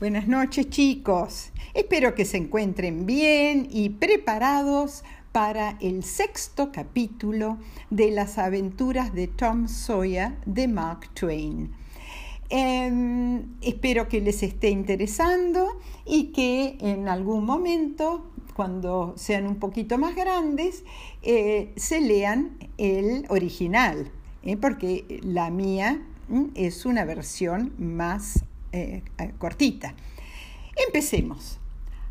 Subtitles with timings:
[0.00, 1.52] Buenas noches chicos.
[1.74, 7.58] Espero que se encuentren bien y preparados para el sexto capítulo
[7.90, 11.72] de las aventuras de Tom Sawyer de Mark Twain.
[12.48, 18.24] Em, espero que les esté interesando y que en algún momento,
[18.56, 20.82] cuando sean un poquito más grandes,
[21.20, 24.10] eh, se lean el original,
[24.44, 24.56] ¿eh?
[24.56, 26.00] porque la mía
[26.54, 29.94] es una versión más eh, eh, cortita.
[30.86, 31.58] Empecemos.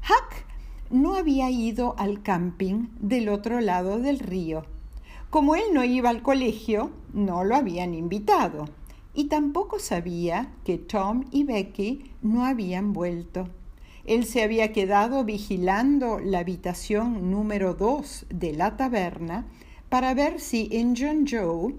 [0.04, 0.45] Huck
[0.90, 4.66] no había ido al camping del otro lado del río.
[5.30, 8.66] Como él no iba al colegio, no lo habían invitado.
[9.13, 13.49] Y tampoco sabía que Tom y Becky no habían vuelto.
[14.05, 19.46] Él se había quedado vigilando la habitación número dos de la taberna
[19.89, 21.73] para ver si John Joe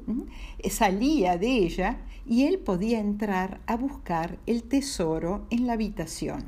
[0.69, 6.45] salía de ella y él podía entrar a buscar el tesoro en la habitación.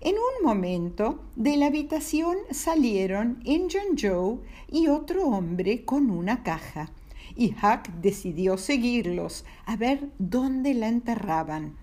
[0.00, 4.38] En un momento de la habitación salieron John Joe
[4.70, 6.90] y otro hombre con una caja,
[7.34, 11.76] y Huck decidió seguirlos a ver dónde la enterraban.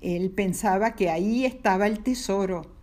[0.00, 2.75] Él pensaba que ahí estaba el tesoro.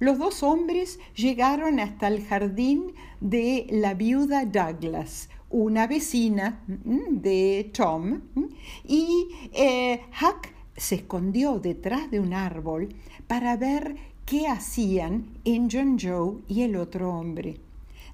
[0.00, 7.70] Los dos hombres llegaron hasta el jardín de la viuda Douglas, una vecina mm, de
[7.74, 8.44] Tom mm,
[8.86, 12.90] y eh, Huck se escondió detrás de un árbol
[13.26, 17.56] para ver qué hacían John Joe y el otro hombre.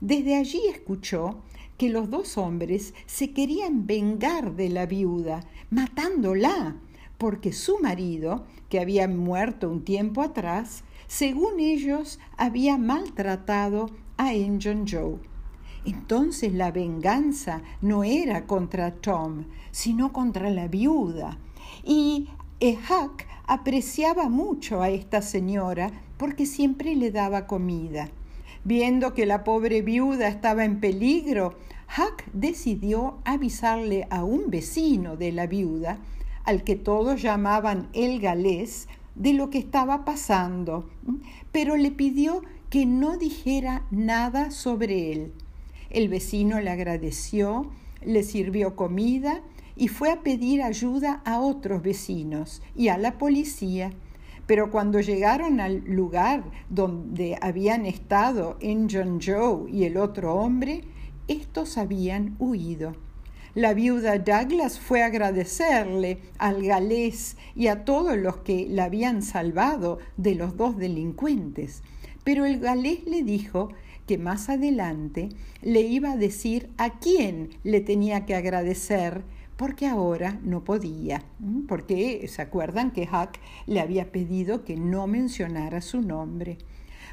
[0.01, 1.43] Desde allí escuchó
[1.77, 6.77] que los dos hombres se querían vengar de la viuda, matándola,
[7.19, 14.87] porque su marido, que había muerto un tiempo atrás, según ellos había maltratado a John
[14.89, 15.19] Joe.
[15.85, 21.39] Entonces la venganza no era contra Tom, sino contra la viuda.
[21.85, 22.29] Y
[22.61, 28.09] Huck apreciaba mucho a esta señora porque siempre le daba comida.
[28.65, 31.55] Viendo que la pobre viuda estaba en peligro,
[31.99, 35.99] Huck decidió avisarle a un vecino de la viuda,
[36.45, 40.89] al que todos llamaban el galés, de lo que estaba pasando,
[41.53, 45.33] pero le pidió que no dijera nada sobre él.
[45.91, 47.71] El vecino le agradeció,
[48.05, 49.43] le sirvió comida
[49.77, 53.93] y fue a pedir ayuda a otros vecinos y a la policía.
[54.47, 60.83] Pero cuando llegaron al lugar donde habían estado John Joe y el otro hombre,
[61.29, 62.95] estos habían huido.
[63.55, 69.23] La viuda Douglas fue a agradecerle al galés y a todos los que la habían
[69.23, 71.85] salvado de los dos delincuentes,
[72.25, 73.69] pero el galés le dijo
[74.09, 75.29] que más adelante
[75.63, 79.23] le iba a decir a quién le tenía que agradecer
[79.57, 81.23] porque ahora no podía,
[81.69, 86.59] porque se acuerdan que Huck le había pedido que no mencionara su nombre.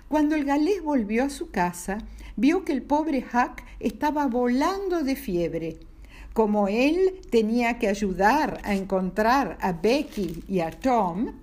[0.07, 1.99] Cuando el galés volvió a su casa,
[2.35, 5.90] vio que el pobre Huck estaba volando de fiebre.
[6.33, 11.33] Como él tenía que ayudar a encontrar a Becky y a Tom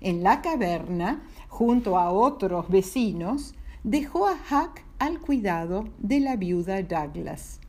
[0.00, 6.80] en la caverna, junto a otros vecinos, dejó a Huck al cuidado de la viuda
[6.82, 7.60] Douglas.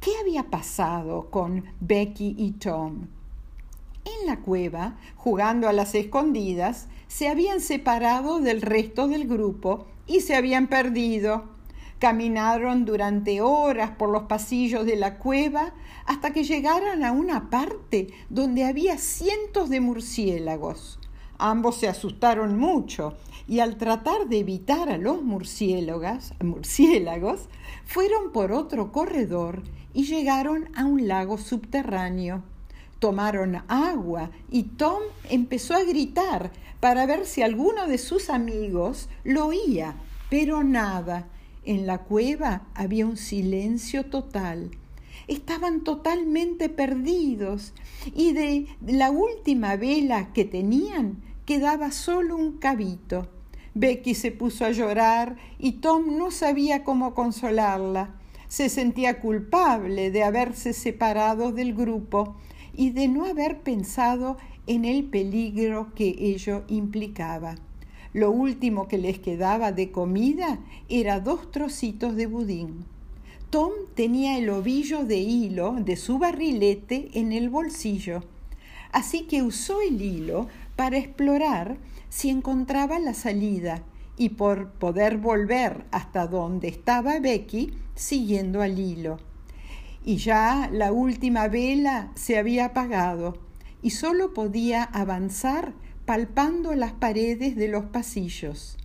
[0.00, 3.06] ¿Qué había pasado con Becky y Tom?
[4.04, 10.20] En la cueva, jugando a las escondidas, se habían separado del resto del grupo y
[10.20, 11.59] se habían perdido.
[12.00, 15.74] Caminaron durante horas por los pasillos de la cueva
[16.06, 20.98] hasta que llegaron a una parte donde había cientos de murciélagos.
[21.36, 27.50] Ambos se asustaron mucho y al tratar de evitar a los murciélagos, murciélagos,
[27.84, 29.62] fueron por otro corredor
[29.92, 32.42] y llegaron a un lago subterráneo.
[32.98, 36.50] Tomaron agua y Tom empezó a gritar
[36.80, 39.96] para ver si alguno de sus amigos lo oía,
[40.30, 41.28] pero nada.
[41.64, 44.70] En la cueva había un silencio total
[45.30, 47.72] estaban totalmente perdidos
[48.14, 53.28] y de la última vela que tenían quedaba solo un cabito.
[53.74, 58.16] Becky se puso a llorar y Tom no sabía cómo consolarla.
[58.48, 62.34] Se sentía culpable de haberse separado del grupo
[62.72, 64.36] y de no haber pensado
[64.66, 67.54] en el peligro que ello implicaba.
[68.12, 70.58] Lo último que les quedaba de comida
[70.88, 72.84] era dos trocitos de budín.
[73.50, 78.22] Tom tenía el ovillo de hilo de su barrilete en el bolsillo,
[78.92, 81.78] así que usó el hilo para explorar
[82.08, 83.82] si encontraba la salida
[84.16, 89.18] y por poder volver hasta donde estaba Becky siguiendo al hilo.
[90.04, 93.38] Y ya la última vela se había apagado
[93.82, 95.72] y solo podía avanzar
[96.10, 98.76] palpando las paredes de los pasillos.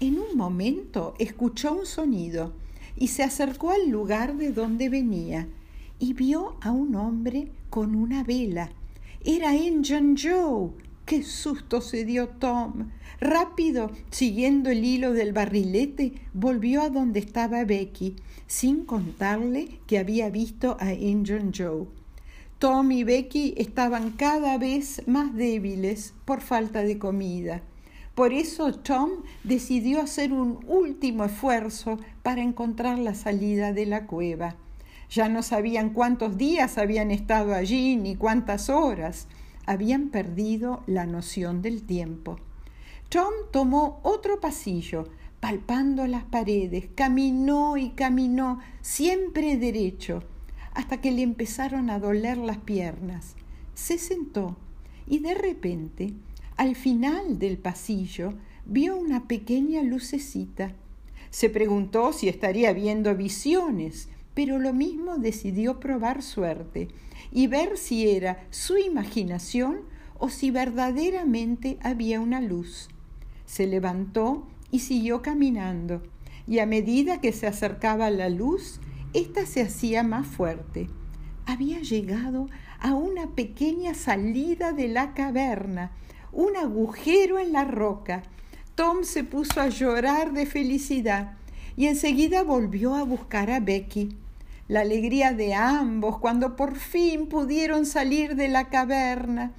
[0.00, 2.54] En un momento escuchó un sonido
[2.96, 5.46] y se acercó al lugar de donde venía
[6.00, 8.72] y vio a un hombre con una vela.
[9.24, 10.70] Era Injun Joe.
[11.04, 12.90] ¡Qué susto se dio Tom!
[13.20, 18.16] Rápido, siguiendo el hilo del barrilete, volvió a donde estaba Becky,
[18.48, 21.86] sin contarle que había visto a Injun Joe.
[22.58, 27.60] Tom y Becky estaban cada vez más débiles por falta de comida.
[28.14, 29.10] Por eso Tom
[29.44, 34.56] decidió hacer un último esfuerzo para encontrar la salida de la cueva.
[35.10, 39.28] Ya no sabían cuántos días habían estado allí ni cuántas horas.
[39.66, 42.38] Habían perdido la noción del tiempo.
[43.10, 45.08] Tom tomó otro pasillo,
[45.40, 50.22] palpando las paredes, caminó y caminó, siempre derecho
[50.76, 53.34] hasta que le empezaron a doler las piernas.
[53.74, 54.56] Se sentó
[55.06, 56.12] y de repente,
[56.58, 58.34] al final del pasillo,
[58.66, 60.74] vio una pequeña lucecita.
[61.30, 66.88] Se preguntó si estaría viendo visiones, pero lo mismo decidió probar suerte
[67.32, 69.78] y ver si era su imaginación
[70.18, 72.88] o si verdaderamente había una luz.
[73.46, 76.02] Se levantó y siguió caminando,
[76.46, 78.78] y a medida que se acercaba la luz,
[79.16, 80.88] esta se hacía más fuerte.
[81.46, 82.48] Había llegado
[82.78, 85.92] a una pequeña salida de la caverna,
[86.32, 88.24] un agujero en la roca.
[88.74, 91.32] Tom se puso a llorar de felicidad
[91.78, 94.18] y enseguida volvió a buscar a Becky.
[94.68, 99.52] La alegría de ambos cuando por fin pudieron salir de la caverna.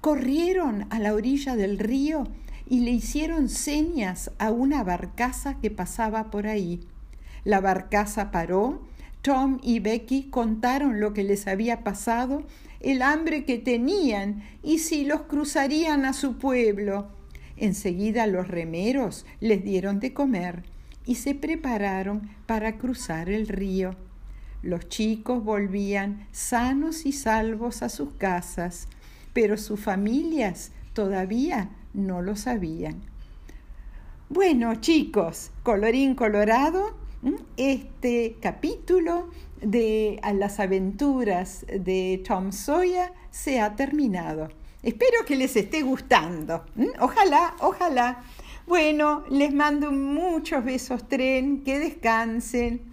[0.00, 2.24] Corrieron a la orilla del río
[2.66, 6.80] y le hicieron señas a una barcaza que pasaba por ahí.
[7.44, 8.80] La barcaza paró
[9.22, 12.42] Tom y Becky contaron lo que les había pasado,
[12.80, 17.08] el hambre que tenían y si los cruzarían a su pueblo.
[17.56, 20.64] Enseguida los remeros les dieron de comer
[21.06, 23.94] y se prepararon para cruzar el río.
[24.62, 28.88] Los chicos volvían sanos y salvos a sus casas,
[29.32, 33.02] pero sus familias todavía no lo sabían.
[34.28, 36.96] Bueno, chicos, colorín colorado,
[37.56, 39.30] este capítulo
[39.60, 44.48] de las aventuras de Tom Sawyer se ha terminado.
[44.82, 46.64] Espero que les esté gustando.
[47.00, 48.24] Ojalá, ojalá.
[48.66, 52.91] Bueno, les mando muchos besos tren, que descansen.